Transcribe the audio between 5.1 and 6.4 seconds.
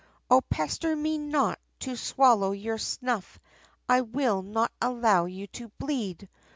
you to bleed!